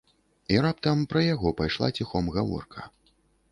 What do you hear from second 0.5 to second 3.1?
І раптам пра яго пайшла ціхом гаворка.